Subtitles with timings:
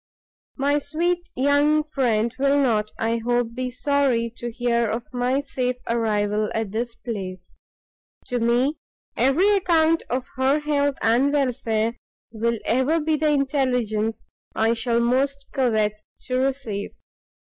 [0.57, 5.75] My sweet young friend will not, I hope, be sorry to hear of my safe
[5.87, 7.55] arrival at this place:
[8.25, 8.77] to me
[9.15, 11.97] every account of her health and welfare,
[12.31, 14.25] will ever be the intelligence
[14.55, 16.95] I shall most covet to receive.